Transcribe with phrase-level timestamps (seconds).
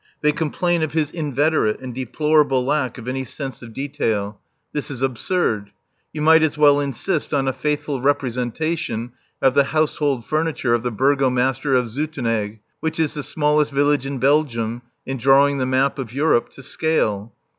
[0.21, 4.39] They complain of his inveterate and deplorable lack of any sense of detail.
[4.73, 5.69] This is absurd.
[6.11, 9.11] You might as well insist on a faithful representation
[9.43, 14.17] of the household furniture of the burgomaster of Zoetenaeg, which is the smallest village in
[14.17, 17.35] Belgium, in drawing the map of Europe to scale.